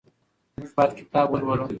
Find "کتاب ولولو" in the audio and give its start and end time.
0.99-1.65